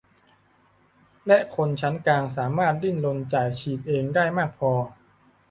[1.27, 4.71] และคนชั้นกลางสามารถดิ้นรนจ่ายฉีดเองได้มากพอ